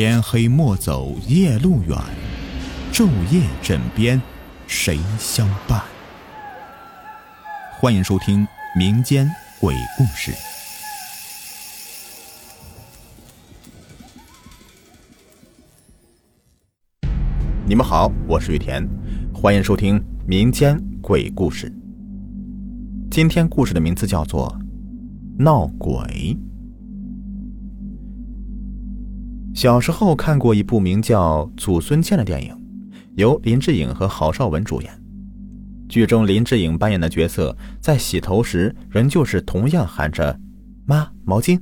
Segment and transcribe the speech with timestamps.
[0.00, 1.98] 天黑莫走夜路远，
[2.92, 4.22] 昼夜枕边
[4.68, 5.82] 谁相伴？
[7.80, 8.46] 欢迎收听
[8.78, 9.28] 民间
[9.60, 10.30] 鬼故事。
[17.66, 18.88] 你们好，我是雨田，
[19.34, 21.74] 欢迎收听民间鬼故事。
[23.10, 24.56] 今天故事的名字叫做
[25.42, 25.90] 《闹鬼》。
[29.58, 32.56] 小时候看过一部名叫《祖孙剑》的电影，
[33.16, 35.02] 由林志颖和郝邵文主演。
[35.88, 40.38] 剧中林志颖扮演的角色在洗头时，仍旧是同样喊着
[40.86, 41.60] “妈，毛巾”。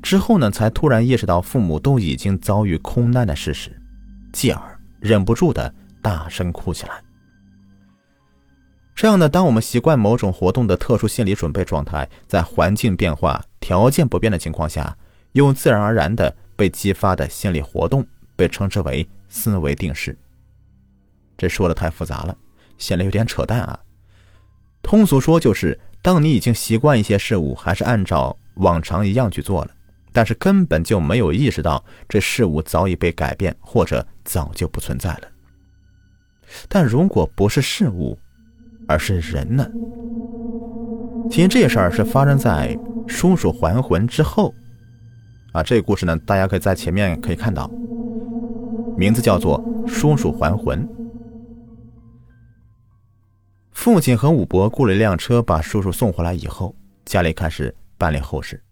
[0.00, 3.76] 之后呢，才突然意识到父母都已经遭遇空难的事实，
[4.32, 7.02] 继而忍不住的大声哭起来。
[8.94, 14.96] 这样的，当我们习惯某种活动的特殊心理准备状态，在环境变化、条件不变的情况下，
[15.32, 16.32] 又自然而然的。
[16.58, 20.18] 被激发的心理活动被称之为思维定式。
[21.36, 22.36] 这说的太复杂了，
[22.78, 23.78] 显得有点扯淡啊。
[24.82, 29.70] 通俗说就是，当你已经习惯一些事物，还是按照往常一样去做了，
[30.12, 35.28] 但是根本就没有意识到这事物早已被改变，或者早就不存在了。
[36.68, 38.18] 但如果不是事物，
[38.88, 39.64] 而是人呢？
[41.30, 44.52] 其实这事儿是发生在叔叔还魂之后。
[45.52, 47.68] 啊，这个故事呢，大家可以在前面可以看到，
[48.96, 50.86] 名字叫做《叔叔还魂》。
[53.72, 58.62] 父亲和武伯雇了一辆车把叔叔送回来以后，家里开始办理后事。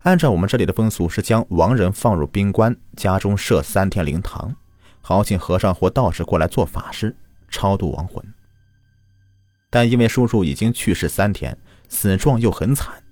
[0.00, 4.54] 按照我们这里的风俗，是将亡人放入冰棺，家中设三天灵堂，
[5.00, 7.16] 好请和尚或道士过来做法事，
[7.48, 8.24] 超度亡魂。
[9.68, 13.02] 但因为叔叔已经去世三天，死状又很惨，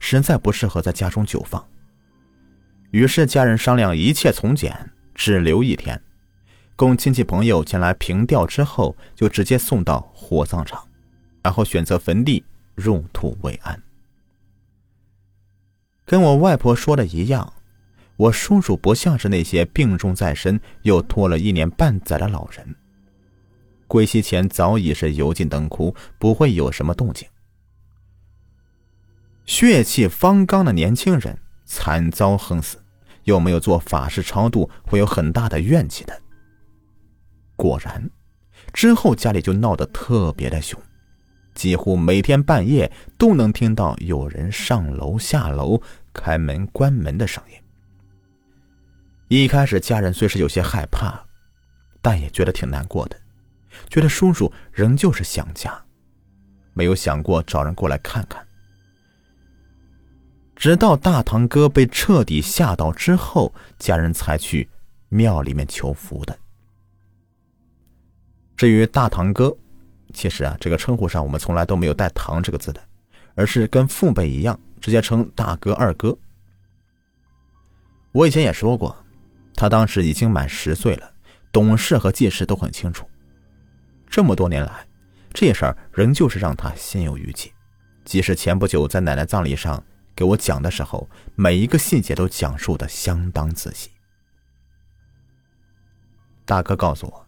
[0.00, 1.64] 实在不适合在家中久放。
[2.94, 6.00] 于是家人商量，一切从简，只留一天，
[6.76, 10.86] 供亲戚朋友前来凭吊之后，就直接送到火葬场，
[11.42, 12.44] 然后选择坟地
[12.76, 13.82] 入土为安。
[16.04, 17.52] 跟我外婆说的一样，
[18.14, 22.76] 我叔叔不像是那些病重在身又拖了一年半载的老人，
[23.88, 27.26] 归西前早已是油尽灯枯，不会有什么动静。
[29.46, 32.78] 血气方刚的年轻人惨遭横死。
[33.24, 36.22] 又没有做法事超度，会有很大的怨气的。
[37.56, 38.10] 果然，
[38.72, 40.80] 之后家里就闹得特别的凶，
[41.54, 45.80] 几乎每天半夜都能听到有人上楼下楼、
[46.12, 47.56] 开门关门的声音。
[49.28, 51.18] 一开始家人虽是有些害怕，
[52.02, 53.16] 但也觉得挺难过的，
[53.88, 55.82] 觉得叔叔仍旧是想家，
[56.72, 58.43] 没有想过找人过来看看。
[60.64, 64.66] 直到大堂哥被彻底吓到之后，家人才去
[65.10, 66.34] 庙里面求福的。
[68.56, 69.54] 至于大堂哥，
[70.14, 72.80] 其实啊，这个称呼上我们从来都没有带“堂”这个字的，
[73.34, 76.16] 而是跟父辈一样，直接称大哥、二哥。
[78.12, 78.96] 我以前也说过，
[79.54, 81.12] 他当时已经满十岁了，
[81.52, 83.06] 懂事和记事都很清楚。
[84.08, 84.86] 这么多年来，
[85.34, 87.52] 这事儿仍旧是让他心有余悸，
[88.06, 89.84] 即使前不久在奶奶葬礼上。
[90.16, 93.90] 给我讲的时候，每一个细节都讲述的相当仔细。
[96.44, 97.26] 大哥告诉我，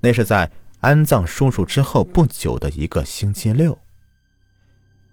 [0.00, 3.76] 那是在安葬叔叔之后不久的一个星期六。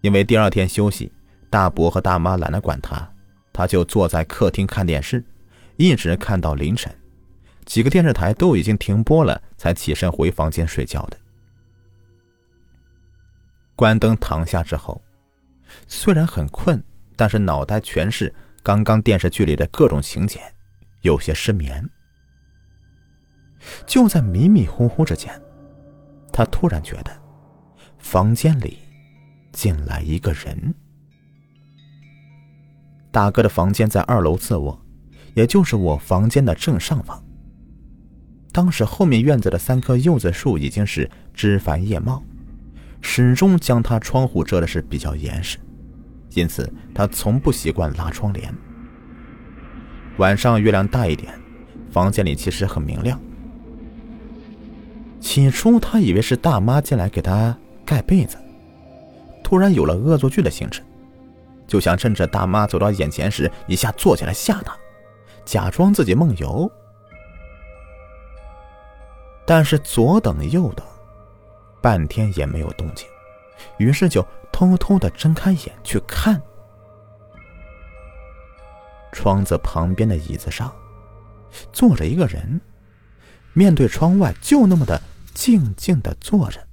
[0.02, 1.12] 因为第二天休息，
[1.50, 3.12] 大伯和大妈懒得管他，
[3.54, 5.24] 他就坐在客厅看电视，
[5.78, 6.94] 一直看到凌晨，
[7.66, 11.18] 几个电视台都已经停播了，才起身回房间睡觉的。
[13.76, 15.02] 关灯躺下之后，
[15.88, 16.84] 虽然很困。
[17.22, 18.34] 但是脑袋全是
[18.64, 20.40] 刚刚电视剧里的各种情节，
[21.02, 21.88] 有些失眠。
[23.86, 25.32] 就在迷迷糊糊之间，
[26.34, 27.12] 他突然觉得
[28.00, 28.80] 房间里
[29.52, 30.74] 进来一个人。
[33.12, 34.84] 大哥的房间在二楼次卧，
[35.36, 37.24] 也就是我房间的正上方。
[38.52, 42.24] 当时后面院子的三棵柚子树已经是枝繁叶茂，
[43.00, 45.60] 始终将他窗户遮的是比较严实。
[46.34, 48.54] 因此，他从不习惯拉窗帘。
[50.18, 51.34] 晚上月亮大一点，
[51.92, 53.20] 房间里其实很明亮。
[55.20, 58.38] 起初他以为是大妈进来给他盖被子，
[59.44, 60.82] 突然有了恶作剧的性质，
[61.68, 64.76] 就想趁着大妈走到眼前时一下坐起来吓她，
[65.44, 66.72] 假装自己梦游。
[69.46, 70.86] 但是左等右等，
[71.82, 73.06] 半天也没有动静，
[73.78, 74.26] 于是就。
[74.52, 76.42] 偷偷的睁开眼去看，
[79.12, 80.74] 窗子旁边的椅子上
[81.74, 82.62] 坐着一个人，
[83.54, 85.02] 面对窗外，就那么的
[85.34, 86.66] 静静的坐着。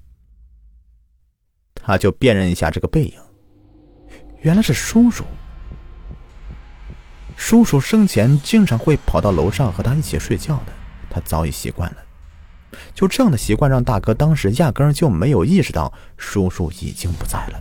[1.74, 3.18] 他就辨认一下这个背影，
[4.42, 5.24] 原来是叔叔。
[7.36, 10.72] 叔叔生前经常会跑到楼上和他一起睡觉的，
[11.08, 11.96] 他早已习惯了。
[12.92, 17.60] 就这样的习惯，让大哥当时压根就没有意识到叔叔已经不在了，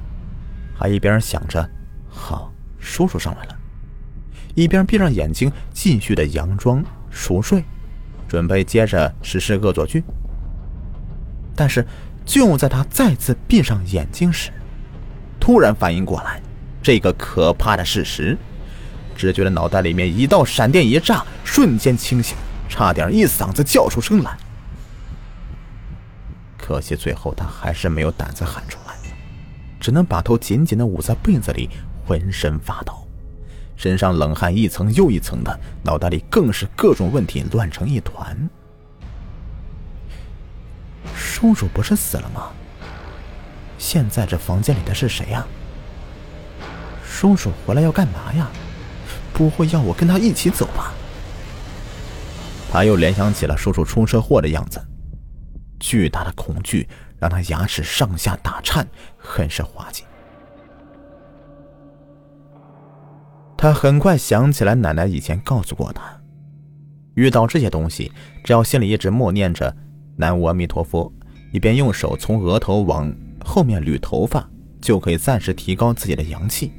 [0.77, 1.67] 还一边想着
[2.07, 3.57] “好，叔叔上来了”，
[4.55, 7.63] 一边闭上眼睛继续的佯装熟睡，
[8.27, 10.03] 准备接着实施恶作剧。
[11.55, 11.85] 但是
[12.25, 14.51] 就在他再次闭上眼睛时，
[15.39, 16.41] 突然反应过来
[16.83, 18.37] 这个可怕的事实。
[19.15, 22.37] 只觉得脑袋里面一道闪电一炸，瞬间清醒，
[22.69, 24.37] 差点一嗓子叫出声来。
[26.55, 28.86] 可惜最后他还是没有胆子喊出来，
[29.87, 31.69] 只能把头紧紧的捂在被子里，
[32.05, 33.07] 浑身发抖，
[33.77, 38.37] 身上冷汗一层又一层的，脑袋里更是各种问题乱成一团。
[41.15, 42.51] 叔叔不是死了吗？
[43.77, 45.47] 现在这房间里的是谁呀？
[47.05, 48.49] 叔叔回来要干嘛呀？
[49.31, 50.91] 不会要我跟他一起走吧？
[52.69, 54.85] 他又联想起了叔叔出车祸的样子，
[55.79, 56.85] 巨大的恐惧
[57.19, 58.87] 让他牙齿上下打颤，
[59.17, 60.03] 很是滑稽。
[63.57, 66.03] 他很快想起来奶奶以前告诉过他，
[67.15, 68.11] 遇到这些东西，
[68.43, 69.75] 只要心里一直默念着
[70.15, 71.11] “南无阿弥陀佛”，
[71.51, 73.11] 一边用手从额头往
[73.43, 74.47] 后面捋头发，
[74.79, 76.71] 就可以暂时提高自己的阳气。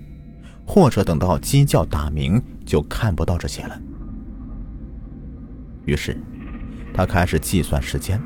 [0.64, 3.80] 或者等到鸡叫打鸣，就看不到这些了。
[5.86, 6.14] 于是，
[6.92, 8.20] 他开始计算时间。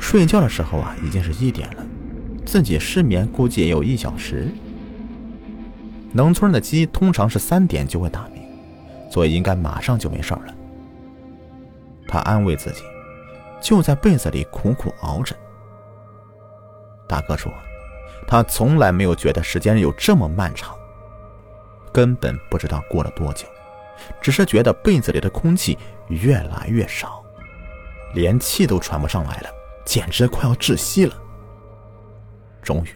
[0.00, 1.86] 睡觉的时候啊，已经是一点了，
[2.46, 4.48] 自己失眠估计也有一小时。
[6.12, 8.42] 农村的鸡通常是三点就会打鸣，
[9.10, 10.54] 所以应该马上就没事了。
[12.06, 12.82] 他安慰自己，
[13.60, 15.36] 就在被子里苦苦熬着。
[17.06, 17.52] 大哥说，
[18.26, 20.74] 他从来没有觉得时间有这么漫长。
[21.92, 23.46] 根本不知道过了多久，
[24.20, 25.76] 只是觉得被子里的空气
[26.08, 27.22] 越来越少，
[28.14, 29.50] 连气都喘不上来了，
[29.88, 31.16] 简直快要窒息了。
[32.62, 32.88] 终于，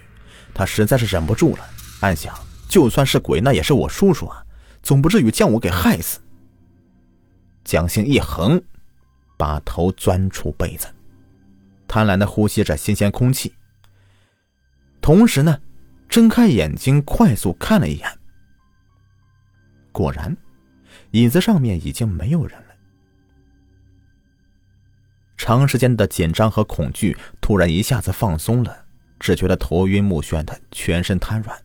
[0.52, 1.64] 他实在是忍不住了，
[2.00, 4.44] 暗想：就算是鬼，那也是我叔叔啊，
[4.82, 6.20] 总不至于将我给害死。
[7.64, 8.62] 将心一横，
[9.38, 10.86] 把头钻出被子，
[11.88, 13.54] 贪婪的呼吸着新鲜空气，
[15.00, 15.58] 同时呢，
[16.10, 18.18] 睁开眼睛快速看了一眼。
[19.92, 20.36] 果然，
[21.10, 22.71] 椅子上面已经没有人了。
[25.44, 28.84] 长时间的紧张和恐惧突然一下子放松了，
[29.18, 31.60] 只觉得头晕目眩的，全身瘫软。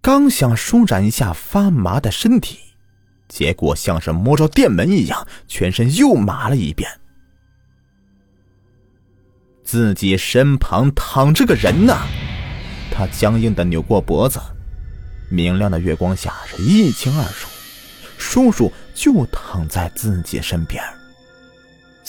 [0.00, 2.58] 刚想舒展一下发麻的身体，
[3.28, 6.90] 结果像是摸着电门一样，全身又麻了一遍。
[9.62, 11.94] 自己身旁躺着个人呢，
[12.90, 14.40] 他僵硬的扭过脖子。
[15.28, 17.50] 明亮的月光下是一清二楚，
[18.16, 20.82] 叔叔就躺在自己身边。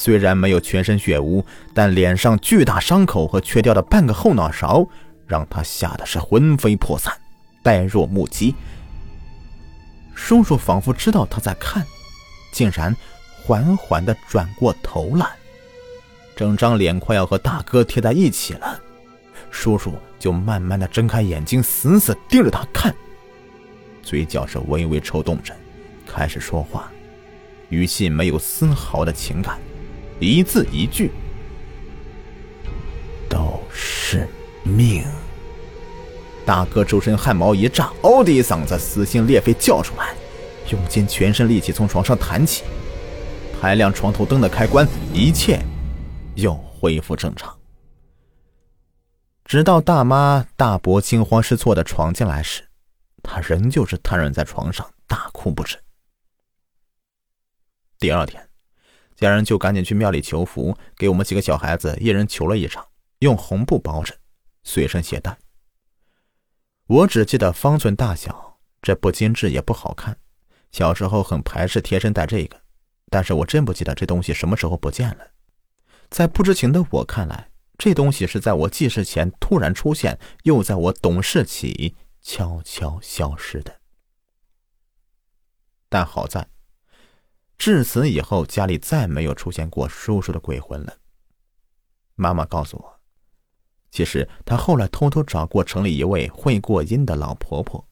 [0.03, 1.45] 虽然没有全身血污，
[1.75, 4.83] 但脸上巨大伤口和缺掉的半个后脑勺，
[5.27, 7.13] 让他吓得是魂飞魄散，
[7.61, 8.55] 呆若木鸡。
[10.15, 11.85] 叔叔仿佛知道他在看，
[12.51, 12.97] 竟然
[13.43, 15.27] 缓缓的转过头来，
[16.35, 18.81] 整张脸快要和大哥贴在一起了。
[19.51, 22.91] 叔叔就慢慢的睁开眼睛，死死盯着他看。
[24.01, 25.55] 嘴角是微微抽动着，
[26.07, 26.91] 开始说话，
[27.69, 29.59] 语气没有丝毫的情感，
[30.21, 31.11] 一字一句
[33.27, 34.27] ：“都是
[34.63, 35.03] 命。”
[36.45, 40.13] 大哥周身汗毛一炸，嗷的一嗓子撕心裂肺叫出来，
[40.71, 42.63] 用尽全身力气从床上弹起，
[43.59, 45.59] 拍亮床头灯的开关，一切
[46.35, 47.57] 又恢复正常。
[49.43, 52.63] 直到大妈大伯惊慌失措的闯进来时。
[53.23, 55.77] 他仍旧是瘫软在床上，大哭不止。
[57.99, 58.43] 第二天，
[59.21, 62.85] 家人就赶紧去庙里求福，给我们几个小孩子一人求了一场，
[63.19, 64.13] 用红布包着，
[64.63, 65.37] 随身携带。
[66.87, 70.17] 我只记得方寸大小，这不精致也不好看。
[70.71, 72.59] 小时候很排斥贴身带这个，
[73.09, 75.27] 但是我真不记得这东西什么时候不见了。
[76.09, 81.95] 在不知情的我看来，这东西是在我记事前突然出现，又在我懂事起。
[82.23, 83.81] 悄悄消失的，
[85.89, 86.47] 但好在，
[87.61, 90.97] 至此以后家里再没有出现过叔叔的鬼魂了。
[92.15, 92.99] 妈妈告诉我，
[93.91, 97.87] 其实她后来偷偷找过城里一位会过阴的老婆婆，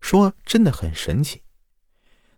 [0.00, 1.42] 说真的很神奇。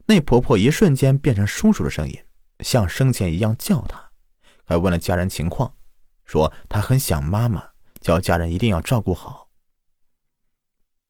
[0.07, 2.21] 那婆婆一瞬间变成叔叔的声音，
[2.65, 4.11] 像生前一样叫她，
[4.65, 5.73] 还问了家人情况，
[6.25, 7.65] 说她很想妈妈，
[8.01, 9.49] 叫家人一定要照顾好。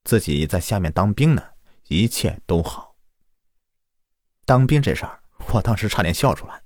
[0.05, 1.43] 自己在下面当兵呢，
[1.89, 2.95] 一切都好。
[4.45, 5.20] 当兵这事儿，
[5.55, 6.63] 我当时差点笑出来，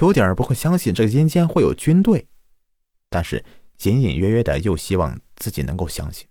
[0.00, 2.28] 有点不会相信这个阴间会有军队，
[3.08, 3.44] 但是
[3.82, 6.26] 隐隐约约的又希望自己能够相信，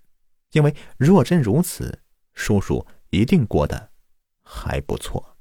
[0.51, 2.01] 因为若真如此，
[2.33, 3.91] 叔叔一定过得
[4.43, 5.37] 还不错。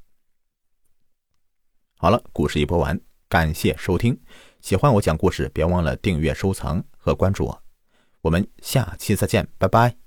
[1.96, 4.20] 好了，故事一播完，感谢收听，
[4.60, 7.62] 喜欢我讲故事，别忘了订阅、收藏和关注我，
[8.22, 10.03] 我们下期再见，拜拜。